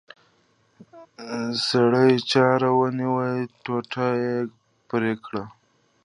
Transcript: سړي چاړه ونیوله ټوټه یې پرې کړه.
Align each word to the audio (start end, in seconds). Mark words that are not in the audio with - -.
سړي 1.67 2.11
چاړه 2.31 2.69
ونیوله 2.79 3.31
ټوټه 3.63 4.07
یې 4.23 4.37
پرې 4.89 5.13
کړه. 5.25 5.43